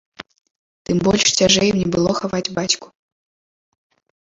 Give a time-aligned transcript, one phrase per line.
[0.89, 2.87] Тым больш цяжэй мне было хаваць бацьку.